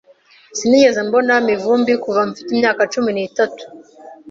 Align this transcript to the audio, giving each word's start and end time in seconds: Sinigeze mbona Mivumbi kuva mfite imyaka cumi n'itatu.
Sinigeze 0.57 0.99
mbona 1.07 1.33
Mivumbi 1.47 1.93
kuva 2.03 2.21
mfite 2.29 2.49
imyaka 2.55 2.81
cumi 2.93 3.09
n'itatu. 3.13 3.63